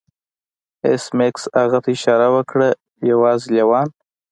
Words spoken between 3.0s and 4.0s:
یوازې لیوان